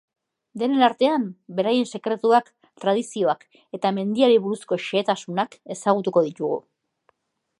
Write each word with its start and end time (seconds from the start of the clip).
Denen 0.59 0.85
artean, 0.85 1.25
beraien 1.59 1.85
sekretuak, 1.89 2.49
tradizioak 2.85 3.45
eta 3.79 3.93
mendiari 3.99 4.41
buruzko 4.47 4.81
xehetasunak 4.87 5.59
ezagutuko 5.77 6.27
ditugu. 6.31 6.61